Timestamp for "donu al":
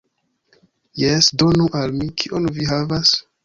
1.43-1.95